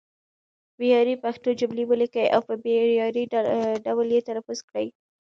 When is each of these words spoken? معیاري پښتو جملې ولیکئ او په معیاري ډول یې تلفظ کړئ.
معیاري 0.79 1.15
پښتو 1.23 1.49
جملې 1.59 1.83
ولیکئ 1.87 2.27
او 2.35 2.41
په 2.47 2.53
معیاري 2.63 3.23
ډول 3.85 4.07
یې 4.15 4.21
تلفظ 4.29 4.59
کړئ. 4.69 4.87